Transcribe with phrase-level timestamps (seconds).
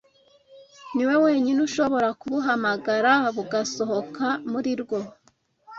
[0.95, 4.99] niwe wenyine ushobora kubuhamagara bugasohoka muri rwo